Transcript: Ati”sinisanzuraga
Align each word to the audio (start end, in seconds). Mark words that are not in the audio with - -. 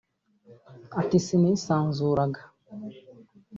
Ati”sinisanzuraga 1.01 2.39